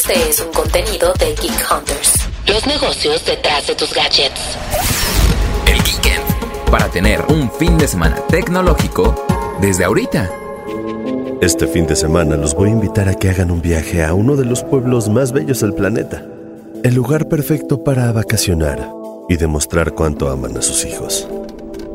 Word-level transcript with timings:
Este 0.00 0.30
es 0.30 0.40
un 0.40 0.50
contenido 0.50 1.12
de 1.18 1.26
Geek 1.34 1.70
Hunters. 1.70 2.26
Los 2.46 2.66
negocios 2.66 3.22
detrás 3.26 3.66
de 3.66 3.74
tus 3.74 3.92
gadgets. 3.92 4.56
El 5.66 5.82
Geekend. 5.82 6.24
Para 6.70 6.88
tener 6.88 7.20
un 7.28 7.52
fin 7.52 7.76
de 7.76 7.86
semana 7.86 8.16
tecnológico 8.28 9.26
desde 9.60 9.84
ahorita. 9.84 10.30
Este 11.42 11.66
fin 11.66 11.86
de 11.86 11.96
semana 11.96 12.36
los 12.36 12.54
voy 12.54 12.70
a 12.70 12.72
invitar 12.72 13.10
a 13.10 13.14
que 13.14 13.28
hagan 13.28 13.50
un 13.50 13.60
viaje 13.60 14.02
a 14.02 14.14
uno 14.14 14.36
de 14.36 14.46
los 14.46 14.64
pueblos 14.64 15.10
más 15.10 15.32
bellos 15.32 15.60
del 15.60 15.74
planeta. 15.74 16.24
El 16.82 16.94
lugar 16.94 17.28
perfecto 17.28 17.84
para 17.84 18.10
vacacionar 18.10 18.90
y 19.28 19.36
demostrar 19.36 19.92
cuánto 19.92 20.30
aman 20.30 20.56
a 20.56 20.62
sus 20.62 20.86
hijos. 20.86 21.28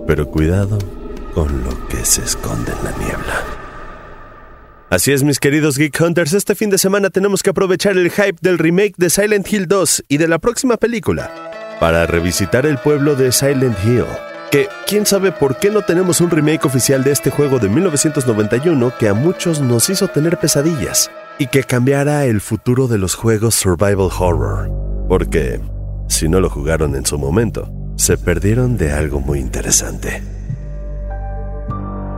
Pero 0.06 0.30
cuidado 0.30 0.78
con 1.34 1.64
lo 1.64 1.88
que 1.88 2.06
se 2.06 2.22
esconde 2.22 2.72
en 2.72 2.84
la 2.84 2.92
niebla. 3.00 3.65
Así 4.96 5.12
es, 5.12 5.26
mis 5.26 5.42
queridos 5.42 5.78
Geek 5.78 6.00
Hunters, 6.00 6.32
este 6.32 6.56
fin 6.56 6.70
de 6.70 6.78
semana 6.78 7.10
tenemos 7.10 7.44
que 7.44 7.50
aprovechar 7.50 7.98
el 7.98 8.10
hype 8.10 8.38
del 8.40 8.58
remake 8.58 8.94
de 8.96 9.10
Silent 9.10 9.46
Hill 9.52 9.68
2 9.68 10.06
y 10.08 10.16
de 10.16 10.30
la 10.30 10.40
próxima 10.40 10.78
película 10.78 11.78
para 11.82 12.08
revisitar 12.08 12.66
el 12.66 12.78
pueblo 12.78 13.14
de 13.18 13.34
Silent 13.34 13.76
Hill. 13.84 14.06
Que 14.52 14.70
quién 14.88 15.06
sabe 15.06 15.34
por 15.34 15.58
qué 15.58 15.70
no 15.70 15.82
tenemos 15.82 16.22
un 16.22 16.30
remake 16.30 16.64
oficial 16.64 17.04
de 17.04 17.12
este 17.12 17.30
juego 17.30 17.60
de 17.60 17.68
1991 17.68 18.94
que 18.98 19.10
a 19.10 19.14
muchos 19.14 19.60
nos 19.60 19.90
hizo 19.90 20.08
tener 20.08 20.38
pesadillas 20.38 21.12
y 21.40 21.48
que 21.48 21.66
cambiara 21.66 22.24
el 22.24 22.40
futuro 22.40 22.88
de 22.88 22.98
los 22.98 23.16
juegos 23.16 23.54
survival 23.56 24.10
horror. 24.18 24.72
Porque, 25.10 25.60
si 26.08 26.30
no 26.30 26.40
lo 26.40 26.50
jugaron 26.50 26.96
en 26.96 27.06
su 27.06 27.18
momento, 27.18 27.70
se 27.98 28.18
perdieron 28.18 28.78
de 28.78 28.94
algo 28.94 29.20
muy 29.20 29.40
interesante. 29.40 30.24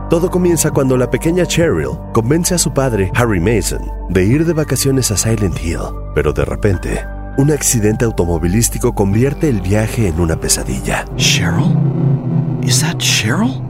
Todo 0.08 0.30
comienza 0.30 0.70
cuando 0.70 0.96
la 0.96 1.10
pequeña 1.10 1.44
Cheryl 1.44 1.90
convence 2.14 2.54
a 2.54 2.58
su 2.58 2.72
padre, 2.72 3.12
Harry 3.14 3.40
Mason, 3.40 3.82
de 4.08 4.24
ir 4.24 4.46
de 4.46 4.54
vacaciones 4.54 5.10
a 5.10 5.18
Silent 5.18 5.62
Hill, 5.62 5.80
pero 6.14 6.32
de 6.32 6.46
repente, 6.46 7.04
un 7.36 7.50
accidente 7.50 8.06
automovilístico 8.06 8.94
convierte 8.94 9.50
el 9.50 9.60
viaje 9.60 10.08
en 10.08 10.18
una 10.18 10.40
pesadilla. 10.40 11.04
Cheryl? 11.16 11.76
Is 12.62 12.80
that 12.80 12.96
Cheryl? 12.96 13.60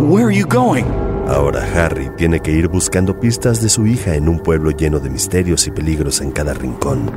Where 0.00 0.26
are 0.26 0.36
you 0.36 0.44
going? 0.44 0.86
Ahora 1.28 1.64
Harry 1.76 2.10
tiene 2.16 2.40
que 2.40 2.50
ir 2.50 2.66
buscando 2.66 3.20
pistas 3.20 3.62
de 3.62 3.68
su 3.68 3.86
hija 3.86 4.16
en 4.16 4.28
un 4.28 4.40
pueblo 4.40 4.72
lleno 4.72 4.98
de 4.98 5.10
misterios 5.10 5.68
y 5.68 5.70
peligros 5.70 6.20
en 6.20 6.32
cada 6.32 6.54
rincón. 6.54 7.08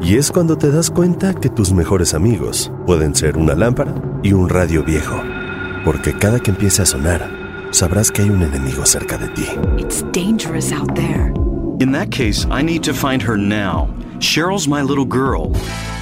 Y 0.00 0.16
es 0.16 0.32
cuando 0.32 0.56
te 0.56 0.70
das 0.70 0.90
cuenta 0.90 1.34
que 1.34 1.50
tus 1.50 1.70
mejores 1.74 2.14
amigos 2.14 2.72
pueden 2.86 3.14
ser 3.14 3.36
una 3.36 3.54
lámpara 3.54 3.94
y 4.22 4.32
un 4.32 4.48
radio 4.48 4.82
viejo. 4.82 5.22
Porque 5.84 6.12
cada 6.12 6.40
que 6.40 6.50
empiece 6.50 6.82
a 6.82 6.86
sonar, 6.86 7.30
sabrás 7.70 8.10
que 8.10 8.22
hay 8.22 8.30
un 8.30 8.42
enemigo 8.42 8.84
cerca 8.86 9.16
de 9.18 9.28
ti. 9.28 9.46
It's 9.76 10.04
dangerous 10.12 10.72
out 10.72 10.94
there. 10.94 11.32
In 11.80 11.92
that 11.92 12.10
case, 12.10 12.46
I 12.50 12.62
need 12.62 12.82
to 12.84 12.92
find 12.92 13.22
her 13.22 13.36
now. 13.36 13.88
Cheryl's 14.18 14.68
my 14.68 14.82
little 14.82 15.06
girl. 15.06 15.52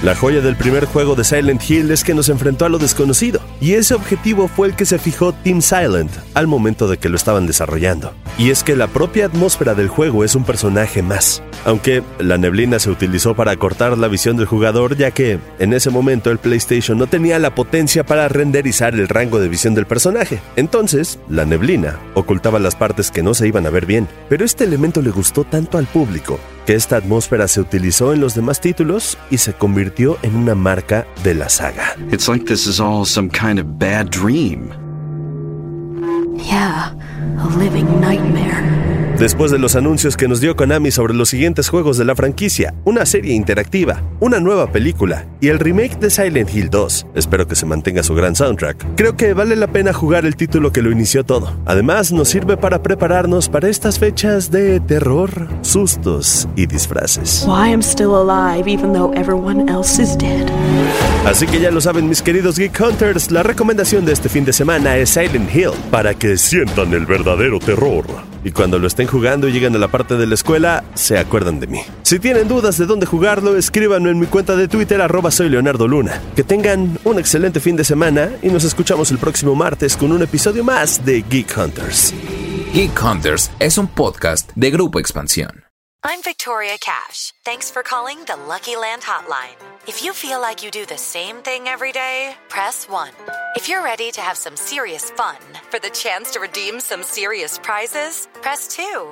La 0.03 0.13
joya 0.13 0.41
del 0.41 0.55
primer 0.55 0.85
juego 0.85 1.15
de 1.15 1.23
Silent 1.23 1.67
Hill 1.67 1.89
es 1.89 2.03
que 2.03 2.13
nos 2.13 2.29
enfrentó 2.29 2.65
a 2.65 2.69
lo 2.69 2.77
desconocido, 2.77 3.39
y 3.59 3.73
ese 3.73 3.95
objetivo 3.95 4.47
fue 4.47 4.67
el 4.67 4.75
que 4.75 4.85
se 4.85 4.99
fijó 4.99 5.33
Team 5.33 5.61
Silent 5.61 6.11
al 6.35 6.45
momento 6.45 6.87
de 6.87 6.97
que 6.97 7.09
lo 7.09 7.15
estaban 7.15 7.47
desarrollando. 7.47 8.13
Y 8.37 8.51
es 8.51 8.63
que 8.63 8.75
la 8.75 8.85
propia 8.85 9.25
atmósfera 9.25 9.73
del 9.73 9.87
juego 9.87 10.23
es 10.23 10.35
un 10.35 10.43
personaje 10.43 11.01
más, 11.01 11.41
aunque 11.65 12.03
la 12.19 12.37
neblina 12.37 12.77
se 12.77 12.91
utilizó 12.91 13.35
para 13.35 13.55
cortar 13.55 13.97
la 13.97 14.07
visión 14.07 14.37
del 14.37 14.45
jugador 14.45 14.95
ya 14.95 15.09
que 15.09 15.39
en 15.57 15.73
ese 15.73 15.89
momento 15.89 16.29
el 16.29 16.37
PlayStation 16.37 16.99
no 16.99 17.07
tenía 17.07 17.39
la 17.39 17.55
potencia 17.55 18.05
para 18.05 18.27
renderizar 18.27 18.93
el 18.93 19.07
rango 19.07 19.39
de 19.39 19.49
visión 19.49 19.73
del 19.73 19.87
personaje. 19.87 20.39
Entonces, 20.55 21.17
la 21.27 21.45
neblina 21.45 21.99
ocultaba 22.13 22.59
las 22.59 22.75
partes 22.75 23.09
que 23.09 23.23
no 23.23 23.33
se 23.33 23.47
iban 23.47 23.65
a 23.65 23.71
ver 23.71 23.87
bien, 23.87 24.07
pero 24.29 24.45
este 24.45 24.65
elemento 24.65 25.01
le 25.01 25.09
gustó 25.09 25.43
tanto 25.43 25.79
al 25.79 25.87
público 25.87 26.39
que 26.67 26.75
esta 26.75 26.97
atmósfera 26.97 27.47
se 27.47 27.61
utilizó 27.61 28.13
en 28.13 28.19
los 28.19 28.35
demás 28.35 28.59
títulos 28.59 29.17
y 29.31 29.37
se 29.37 29.53
convirtió 29.53 30.17
en 30.21 30.35
una 30.35 30.53
marca 30.53 31.07
de 31.23 31.33
la 31.33 31.47
saga. 31.47 31.95
It's 32.11 32.27
like 32.27 32.43
this 32.43 32.67
is 32.67 32.81
all 32.81 33.05
some 33.05 33.29
kind 33.29 33.57
of 33.57 33.79
bad 33.79 34.09
dream. 34.09 34.71
Yeah, 36.37 36.93
a 37.39 37.57
living 37.57 37.85
nightmare. 38.01 38.65
Después 39.17 39.49
de 39.49 39.57
los 39.57 39.77
anuncios 39.77 40.17
que 40.17 40.27
nos 40.27 40.41
dio 40.41 40.57
Konami 40.57 40.91
sobre 40.91 41.13
los 41.13 41.29
siguientes 41.29 41.69
juegos 41.69 41.97
de 41.97 42.03
la 42.03 42.15
franquicia, 42.15 42.75
una 42.83 43.05
serie 43.05 43.33
interactiva, 43.33 44.03
una 44.19 44.39
nueva 44.39 44.71
película 44.71 45.25
y 45.39 45.49
el 45.49 45.59
remake 45.59 45.99
de 45.99 46.09
Silent 46.09 46.53
Hill 46.53 46.69
2, 46.69 47.07
espero 47.15 47.47
que 47.47 47.55
se 47.55 47.65
mantenga 47.65 48.01
su 48.03 48.15
gran 48.15 48.35
soundtrack, 48.35 48.95
creo 48.95 49.15
que 49.15 49.33
vale 49.33 49.55
la 49.55 49.67
pena 49.67 49.93
jugar 49.93 50.25
el 50.25 50.35
título 50.35 50.71
que 50.71 50.81
lo 50.81 50.91
inició 50.91 51.23
todo. 51.23 51.53
Además, 51.65 52.11
nos 52.11 52.29
sirve 52.29 52.57
para 52.57 52.81
prepararnos 52.81 53.49
para 53.49 53.69
estas 53.69 53.99
fechas 53.99 54.49
de 54.49 54.79
terror, 54.79 55.47
sustos 55.61 56.47
y 56.55 56.65
disfraces. 56.65 57.45
Why 57.47 57.69
I'm 57.69 57.81
still 57.81 58.15
alive 58.15 58.67
even 58.67 58.93
though 58.93 59.13
everyone 59.15 59.71
else 59.71 60.01
is 60.01 60.17
dead. 60.17 60.47
Así 61.25 61.45
que 61.45 61.59
ya 61.59 61.71
lo 61.71 61.81
saben 61.81 62.09
mis 62.09 62.21
queridos 62.21 62.57
Geek 62.57 62.79
Hunters, 62.79 63.31
la 63.31 63.43
recomendación 63.43 64.05
de 64.05 64.13
este 64.13 64.29
fin 64.29 64.45
de 64.45 64.53
semana 64.53 64.97
es 64.97 65.09
Silent 65.09 65.53
Hill, 65.53 65.71
para 65.91 66.13
que 66.13 66.37
sientan 66.37 66.93
el 66.93 67.05
verdadero 67.05 67.59
terror. 67.59 68.05
Y 68.43 68.51
cuando 68.51 68.79
lo 68.79 68.87
estén 68.87 69.07
jugando 69.07 69.49
y 69.49 69.51
lleguen 69.51 69.75
a 69.75 69.77
la 69.77 69.89
parte 69.89 70.15
de 70.15 70.25
la 70.25 70.35
escuela, 70.35 70.85
se 70.93 71.17
acuerdan 71.17 71.59
de 71.59 71.67
mí. 71.67 71.81
Si 72.03 72.17
tienen 72.17 72.47
dudas 72.47 72.77
de 72.77 72.85
dónde 72.85 73.05
jugarlo, 73.05 73.57
en 74.09 74.19
mi 74.19 74.27
cuenta 74.27 74.55
de 74.55 74.67
Twitter, 74.67 75.01
arroba 75.01 75.31
soy 75.31 75.49
Leonardo 75.49 75.87
Luna. 75.87 76.21
Que 76.35 76.43
tengan 76.43 76.97
un 77.03 77.19
excelente 77.19 77.59
fin 77.59 77.75
de 77.75 77.83
semana 77.83 78.31
y 78.41 78.49
nos 78.49 78.63
escuchamos 78.63 79.11
el 79.11 79.17
próximo 79.17 79.55
martes 79.55 79.95
con 79.97 80.11
un 80.11 80.21
episodio 80.21 80.63
más 80.63 81.05
de 81.05 81.23
Geek 81.23 81.57
Hunters. 81.57 82.13
Geek 82.73 83.01
Hunters 83.03 83.51
es 83.59 83.77
un 83.77 83.87
podcast 83.87 84.51
de 84.55 84.71
Grupo 84.71 84.99
Expansión. 84.99 85.67
I'm 86.03 86.21
Victoria 86.21 86.77
Cash. 86.79 87.33
Thanks 87.43 87.69
for 87.69 87.83
calling 87.83 88.19
the 88.25 88.37
Lucky 88.47 88.75
Land 88.77 89.01
Hotline. 89.01 89.57
If 89.87 90.03
you 90.03 90.13
feel 90.13 90.39
like 90.39 90.63
you 90.63 90.71
do 90.71 90.85
the 90.85 90.97
same 90.97 91.37
thing 91.37 91.67
every 91.67 91.91
day, 91.91 92.35
press 92.49 92.87
1. 92.87 93.09
If 93.55 93.67
you're 93.67 93.83
ready 93.83 94.11
to 94.11 94.21
have 94.21 94.37
some 94.37 94.55
serious 94.55 95.09
fun 95.11 95.35
for 95.69 95.79
the 95.79 95.89
chance 95.89 96.31
to 96.31 96.39
redeem 96.39 96.79
some 96.79 97.03
serious 97.03 97.59
prizes, 97.59 98.29
press 98.41 98.67
2. 98.69 99.11